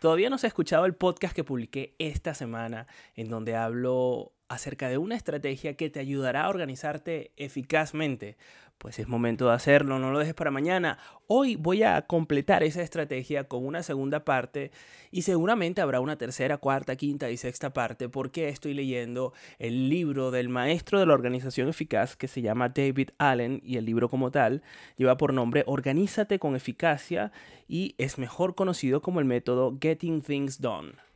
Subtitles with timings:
[0.00, 4.90] Todavía no se ha escuchado el podcast que publiqué esta semana en donde hablo acerca
[4.90, 8.36] de una estrategia que te ayudará a organizarte eficazmente
[8.80, 10.98] pues es momento de hacerlo, no lo dejes para mañana.
[11.26, 14.70] Hoy voy a completar esa estrategia con una segunda parte
[15.10, 20.30] y seguramente habrá una tercera, cuarta, quinta y sexta parte porque estoy leyendo el libro
[20.30, 24.30] del maestro de la organización eficaz que se llama David Allen y el libro como
[24.30, 24.62] tal
[24.96, 27.32] lleva por nombre Organízate con eficacia
[27.68, 31.09] y es mejor conocido como el método Getting Things Done.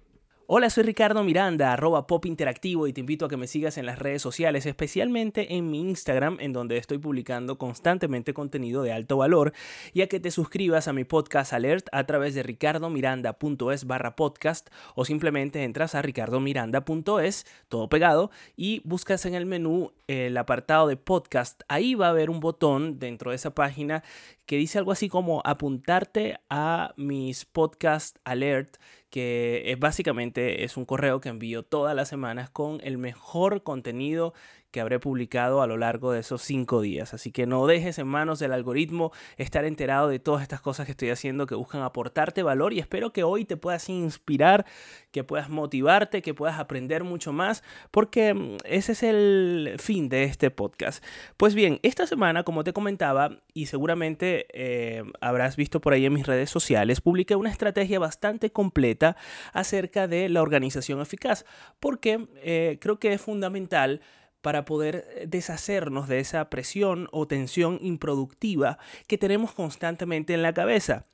[0.46, 3.86] Hola, soy Ricardo Miranda, arroba pop interactivo y te invito a que me sigas en
[3.86, 9.16] las redes sociales, especialmente en mi Instagram, en donde estoy publicando constantemente contenido de alto
[9.16, 9.54] valor,
[9.94, 14.68] y a que te suscribas a mi podcast alert a través de ricardomiranda.es barra podcast
[14.94, 20.98] o simplemente entras a ricardomiranda.es, todo pegado, y buscas en el menú el apartado de
[20.98, 21.62] podcast.
[21.68, 24.04] Ahí va a haber un botón dentro de esa página
[24.44, 28.76] que dice algo así como apuntarte a mis podcast alert
[29.14, 34.34] que es básicamente es un correo que envío todas las semanas con el mejor contenido
[34.74, 37.14] que habré publicado a lo largo de esos cinco días.
[37.14, 40.90] Así que no dejes en manos del algoritmo estar enterado de todas estas cosas que
[40.90, 44.66] estoy haciendo que buscan aportarte valor y espero que hoy te puedas inspirar,
[45.12, 50.24] que puedas motivarte, que puedas aprender mucho más, porque mm, ese es el fin de
[50.24, 51.04] este podcast.
[51.36, 56.14] Pues bien, esta semana, como te comentaba, y seguramente eh, habrás visto por ahí en
[56.14, 59.16] mis redes sociales, publiqué una estrategia bastante completa
[59.52, 61.44] acerca de la organización eficaz,
[61.78, 64.00] porque eh, creo que es fundamental
[64.44, 68.78] para poder eh, deshacernos de esa presión o tensión improductiva
[69.08, 71.06] que tenemos constantemente en la cabeza.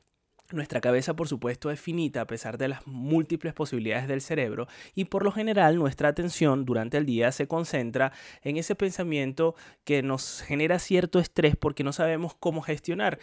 [0.50, 5.04] Nuestra cabeza, por supuesto, es finita a pesar de las múltiples posibilidades del cerebro y
[5.04, 10.42] por lo general nuestra atención durante el día se concentra en ese pensamiento que nos
[10.42, 13.20] genera cierto estrés porque no sabemos cómo gestionar.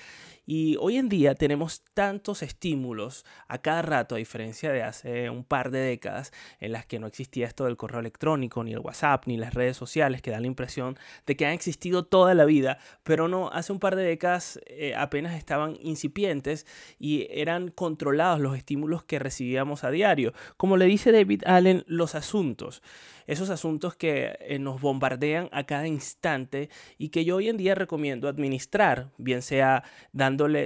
[0.50, 5.44] Y hoy en día tenemos tantos estímulos a cada rato, a diferencia de hace un
[5.44, 6.32] par de décadas
[6.62, 9.76] en las que no existía esto del correo electrónico, ni el WhatsApp, ni las redes
[9.76, 13.74] sociales, que dan la impresión de que han existido toda la vida, pero no, hace
[13.74, 16.66] un par de décadas eh, apenas estaban incipientes
[16.98, 20.32] y eran controlados los estímulos que recibíamos a diario.
[20.56, 22.82] Como le dice David Allen, los asuntos
[23.28, 27.76] esos asuntos que eh, nos bombardean a cada instante y que yo hoy en día
[27.76, 29.84] recomiendo administrar, bien sea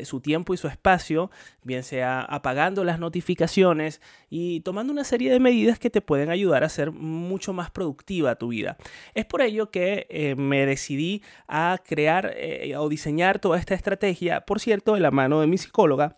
[0.04, 1.32] su tiempo y su espacio,
[1.64, 6.64] bien sea apagando las notificaciones y tomando una serie de medidas que te pueden ayudar
[6.64, 8.78] a ser mucho más productiva tu vida.
[9.14, 14.42] Es por ello que eh, me decidí a crear eh, o diseñar toda esta estrategia,
[14.42, 16.18] por cierto, de la mano de mi psicóloga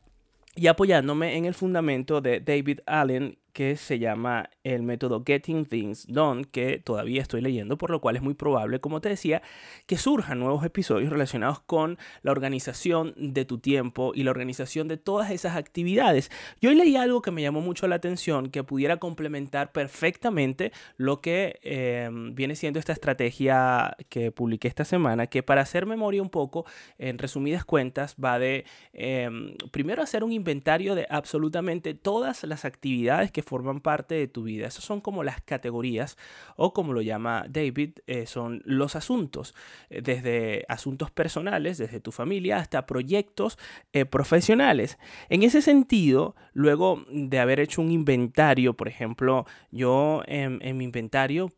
[0.56, 6.08] y apoyándome en el fundamento de David Allen que se llama el método Getting Things
[6.08, 9.44] Done, que todavía estoy leyendo, por lo cual es muy probable, como te decía,
[9.86, 14.98] que surjan nuevos episodios relacionados con la organización de tu tiempo y la organización de
[14.98, 16.32] todas esas actividades.
[16.62, 21.22] Yo hoy leí algo que me llamó mucho la atención, que pudiera complementar perfectamente lo
[21.22, 26.30] que em, viene siendo esta estrategia que publiqué esta semana, que para hacer memoria un
[26.30, 26.66] poco,
[26.98, 33.32] en resumidas cuentas, va de em, primero hacer un inventario de absolutamente todas las actividades
[33.32, 34.68] que forman parte de tu vida.
[34.68, 36.18] Esas son como las categorías
[36.56, 39.54] o como lo llama David, eh, son los asuntos,
[39.90, 43.58] eh, desde asuntos personales, desde tu familia, hasta proyectos
[43.94, 44.98] eh, profesionales.
[45.30, 51.52] En ese sentido, luego de haber hecho un inventario, por ejemplo, yo en mi inventario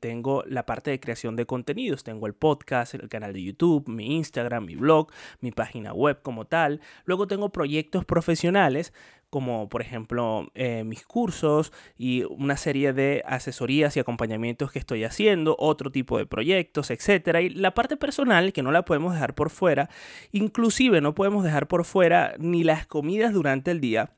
[0.00, 2.04] tengo la parte de creación de contenidos.
[2.04, 6.46] Tengo el podcast, el canal de YouTube, mi Instagram, mi blog, mi página web como
[6.46, 6.80] tal.
[7.04, 8.92] Luego tengo proyectos profesionales
[9.30, 15.04] como por ejemplo eh, mis cursos y una serie de asesorías y acompañamientos que estoy
[15.04, 17.42] haciendo, otro tipo de proyectos, etcétera.
[17.42, 19.90] Y la parte personal que no la podemos dejar por fuera,
[20.32, 24.12] inclusive no podemos dejar por fuera ni las comidas durante el día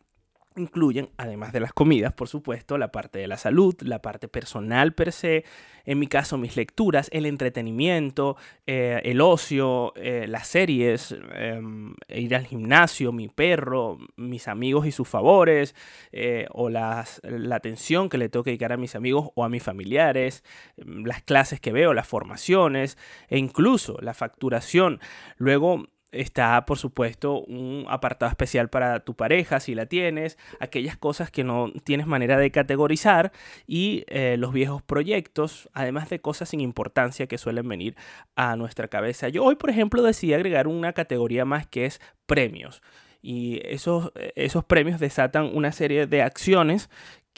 [0.57, 4.95] incluyen, además de las comidas, por supuesto, la parte de la salud, la parte personal
[4.95, 5.45] per se,
[5.85, 12.35] en mi caso mis lecturas, el entretenimiento, eh, el ocio, eh, las series, em, ir
[12.35, 15.75] al gimnasio, mi perro, mis amigos y sus favores,
[16.13, 17.05] eh, o la
[17.53, 20.43] atención que le tengo que dedicar a mis amigos o a mis familiares,
[20.77, 22.99] em, las clases que veo, las formaciones
[23.29, 25.01] e incluso la facturación.
[25.39, 31.31] Luego, Está, por supuesto, un apartado especial para tu pareja, si la tienes, aquellas cosas
[31.31, 33.31] que no tienes manera de categorizar
[33.67, 37.95] y eh, los viejos proyectos, además de cosas sin importancia que suelen venir
[38.35, 39.29] a nuestra cabeza.
[39.29, 42.83] Yo hoy, por ejemplo, decidí agregar una categoría más que es premios.
[43.23, 46.89] Y esos, esos premios desatan una serie de acciones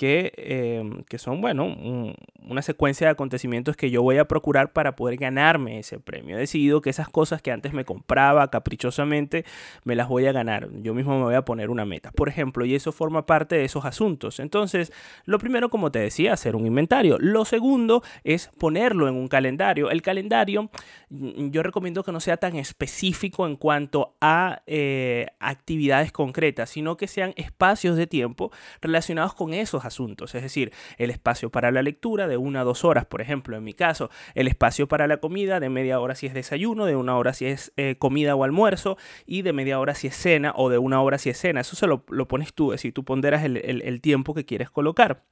[0.03, 1.77] que, em, que son, bueno,
[2.49, 6.35] una secuencia de acontecimientos que yo voy a procurar para poder ganarme ese premio.
[6.35, 9.45] He decidido que esas cosas que antes me compraba caprichosamente,
[9.85, 10.69] me las voy a ganar.
[10.83, 13.65] Yo mismo me voy a poner una meta, por ejemplo, y eso forma parte de
[13.65, 14.41] esos asuntos.
[14.41, 14.93] Entonces,
[15.25, 17.17] lo primero, como te decía, hacer un inventario.
[17.21, 19.89] Lo segundo es ponerlo en un calendario.
[19.89, 20.69] El calendario,
[21.11, 26.97] mm, yo recomiendo que no sea tan específico en cuanto a eh, actividades concretas, sino
[26.97, 28.51] que sean espacios de tiempo
[28.81, 29.92] relacionados con esos asuntos.
[30.01, 33.65] Es decir, el espacio para la lectura de una a dos horas, por ejemplo, en
[33.65, 37.17] mi caso, el espacio para la comida de media hora si es desayuno, de una
[37.17, 38.97] hora si es eh, comida o almuerzo,
[39.27, 41.61] y de media hora si es cena, o de una hora si es cena.
[41.61, 45.25] Eso se lo, pones tú, es decir, tú ponderas el tiempo que quieres colocar.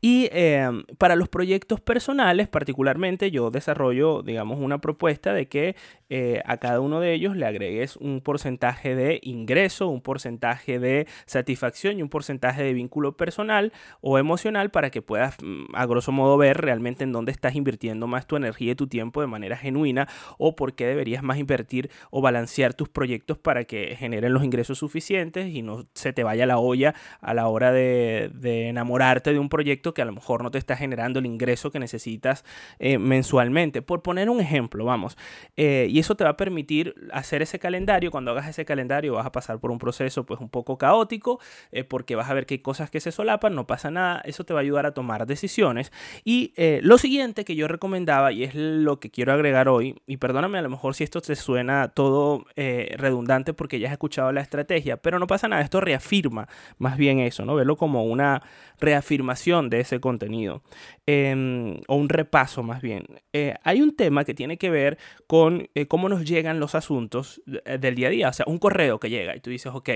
[0.00, 5.76] Y em, para los proyectos personales, particularmente, yo desarrollo, digamos, una propuesta de que
[6.08, 11.06] eh, a cada uno de ellos le agregues un porcentaje de ingreso, un porcentaje de
[11.26, 16.12] satisfacción y un porcentaje de vínculo personal o emocional para que puedas, mm, a grosso
[16.12, 19.56] modo, ver realmente en dónde estás invirtiendo más tu energía y tu tiempo de manera
[19.56, 20.08] genuina
[20.38, 24.78] o por qué deberías más invertir o balancear tus proyectos para que generen los ingresos
[24.78, 29.38] suficientes y no se te vaya la olla a la hora de, de enamorarte de
[29.38, 32.44] un proyecto que a lo mejor no te está generando el ingreso que necesitas
[32.78, 33.82] eh, mensualmente.
[33.82, 35.16] Por poner un ejemplo, vamos.
[35.56, 38.10] Eh, y eso te va a permitir hacer ese calendario.
[38.10, 41.40] Cuando hagas ese calendario vas a pasar por un proceso pues un poco caótico
[41.72, 44.20] eh, porque vas a ver que hay cosas que se solapan, no pasa nada.
[44.24, 45.92] Eso te va a ayudar a tomar decisiones.
[46.24, 50.58] Y lo siguiente que yo recomendaba y es lo que quiero agregar hoy, y perdóname
[50.58, 54.96] a lo mejor si esto te suena todo redundante porque ya has escuchado la estrategia,
[54.96, 55.62] pero no pasa nada.
[55.62, 57.54] Esto reafirma más bien eso, ¿no?
[57.54, 58.42] Verlo como una
[58.78, 60.62] reafirmación de ese contenido,
[61.06, 63.04] em, o un repaso más bien.
[63.32, 67.42] Eh, hay un tema que tiene que ver con eh, cómo nos llegan los asuntos
[67.64, 69.88] eh, del día a día, o sea, un correo que llega y tú dices, ok,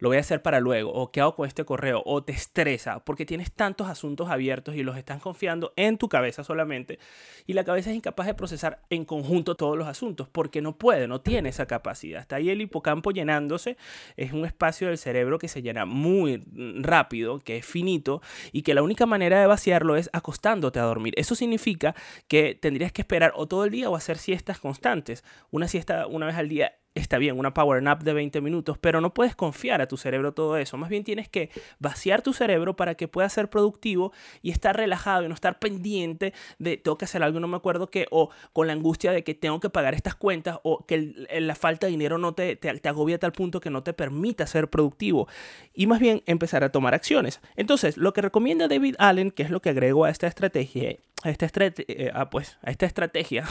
[0.00, 3.02] lo voy a hacer para luego, o qué hago con este correo, o te estresa
[3.04, 6.98] porque tienes tantos asuntos abiertos y los estás confiando en tu cabeza solamente,
[7.46, 11.06] y la cabeza es incapaz de procesar en conjunto todos los asuntos, porque no puede,
[11.06, 12.20] no tiene esa capacidad.
[12.20, 13.76] Está ahí el hipocampo llenándose,
[14.16, 16.42] es un espacio del cerebro que se llena muy
[16.80, 18.20] rápido, que es finito,
[18.52, 21.14] y que la única manera de vaciarlo es acostándote a dormir.
[21.16, 21.94] Eso significa
[22.28, 25.24] que tendrías que esperar o todo el día o hacer siestas constantes.
[25.50, 29.00] Una siesta una vez al día está bien, una power nap de 20 minutos, pero
[29.00, 30.76] no puedes confiar a tu cerebro todo eso.
[30.76, 35.24] Más bien tienes que vaciar tu cerebro para que pueda ser productivo y estar relajado
[35.24, 38.66] y no estar pendiente de tengo que hacer algo, no me acuerdo qué, o con
[38.66, 42.18] la angustia de que tengo que pagar estas cuentas o que la falta de dinero
[42.18, 45.28] no te, te, agobia a tal punto que no te permita ser productivo.
[45.72, 47.40] Y más bien empezar a tomar acciones.
[47.56, 51.30] Entonces, lo que recomienda David Allen, que es lo que agrego a esta estrategia, a
[51.30, 53.44] esta, eh, pues, a esta estrategia,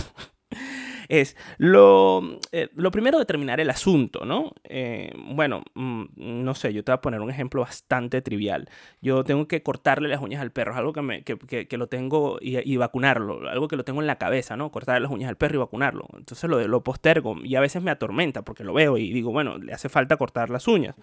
[1.09, 4.53] es lo, eh, lo primero determinar el asunto, ¿no?
[4.63, 8.69] Eh, bueno, mm, no sé, yo te voy a poner un ejemplo bastante trivial.
[9.01, 11.87] Yo tengo que cortarle las uñas al perro, es algo que, me, que, que, lo
[11.87, 14.71] tengo y, vacunarlo, algo que lo tengo en la cabeza, ¿no?
[14.71, 16.05] Cortarle las uñas al perro y vacunarlo.
[16.15, 19.57] Entonces lo, lo postergo y a veces me atormenta porque lo veo y digo, bueno,
[19.57, 20.95] le hace falta cortar las uñas.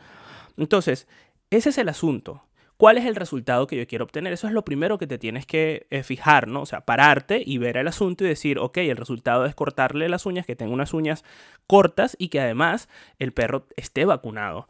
[0.56, 1.08] Entonces,
[1.50, 2.45] ese es el asunto.
[2.76, 4.34] ¿Cuál es el resultado que yo quiero obtener?
[4.34, 6.61] Eso es lo primero que te tienes que eh, fijar, ¿no?
[6.61, 10.26] O sea, pararte y ver el asunto y decir, ok, el resultado es cortarle las
[10.26, 11.25] uñas, que tenga unas uñas
[11.67, 12.88] cortas y que además
[13.19, 14.69] el perro esté vacunado.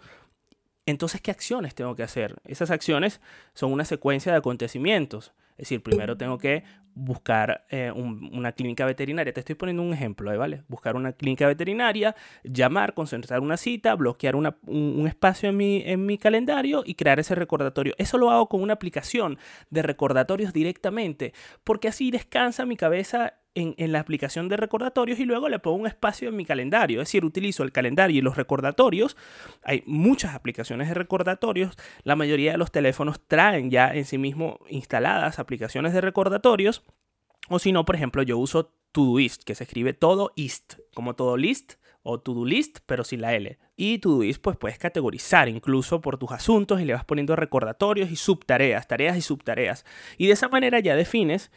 [0.87, 2.37] Entonces, ¿qué acciones tengo que hacer?
[2.45, 3.21] Esas acciones
[3.55, 5.33] son una secuencia de acontecimientos.
[5.57, 6.65] Es decir, primero tengo que
[6.97, 9.33] buscar eh, una clínica veterinaria.
[9.33, 10.37] Te estoy poniendo un ejemplo, ¿eh?
[10.37, 10.63] ¿vale?
[10.67, 16.17] Buscar una clínica veterinaria, llamar, concentrar una cita, bloquear un, espacio en mi, en mi
[16.17, 17.95] calendario y crear ese recordatorio.
[17.99, 19.39] Eso lo hago con una aplicación
[19.69, 21.35] de recordatorios directamente,
[21.65, 25.87] porque así descansa mi cabeza en, la aplicación de recordatorios y luego le pongo un
[25.87, 27.01] espacio en mi calendario.
[27.01, 29.17] Es decir, utilizo el calendario y los recordatorios.
[29.63, 31.77] Hay muchas aplicaciones de recordatorios.
[32.05, 36.85] La mayoría de los teléfonos traen ya en sí mismo instaladas aplicaciones de recordatorios.
[37.49, 41.37] O si no, por ejemplo, yo uso Todoist, que se escribe todo ist, como todo
[41.37, 43.59] list o to-do list, pero sin la L.
[43.77, 48.17] Y Todoist pues puedes categorizar incluso por tus asuntos y le vas poniendo recordatorios y
[48.17, 49.85] subtareas, tareas y subtareas.
[50.17, 51.51] Y de esa manera ya defines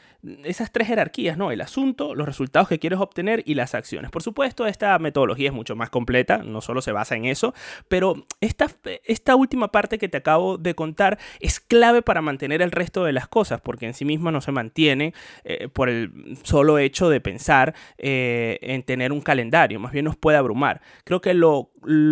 [0.44, 1.52] esas tres jerarquías, ¿no?
[1.52, 4.12] El asunto, los resultados que quieres obtener y las acciones.
[4.12, 7.54] Por supuesto, esta metodología es mucho más completa, no solo se basa en eso,
[7.88, 8.68] pero esta,
[9.06, 13.14] esta última parte que te acabo de contar es clave para mantener el resto de
[13.14, 15.14] las cosas, porque en sí misma no se mantiene
[15.46, 20.18] eh, por el solo hecho de pensar eh, en tener un calendario, más bien nos
[20.18, 20.82] puede abrumar.
[21.06, 21.34] Creo que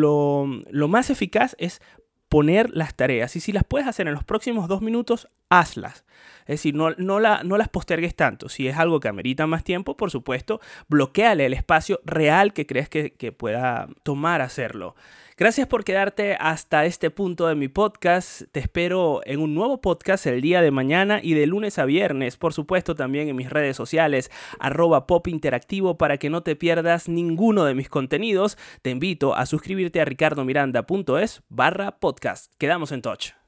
[0.02, 1.82] lo más eficaz es
[2.30, 3.36] poner las tareas.
[3.36, 6.06] Y si las puedes hacer en los próximos dos minutos, hazlas.
[6.48, 8.48] Es decir, no, no, la, no las postergues tanto.
[8.48, 12.88] Si es algo que amerita más tiempo, por supuesto, bloqueale el espacio real que crees
[12.88, 14.96] que, pueda tomar hacerlo.
[15.36, 18.44] Gracias por quedarte hasta este punto de mi podcast.
[18.54, 22.38] Te espero en un nuevo podcast el día de mañana y de lunes a viernes,
[22.38, 27.10] por supuesto también en mis redes sociales, arroba pop interactivo para que no te pierdas
[27.10, 28.58] ninguno de mis contenidos.
[28.82, 32.54] Te invito a suscribirte a ricardomiranda.es barra podcast.
[32.58, 33.47] Quedamos en touch.